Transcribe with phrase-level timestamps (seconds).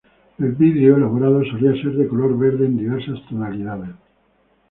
[0.39, 3.91] El vidrio elaborado solía ser de color verde en diversas tonalidades.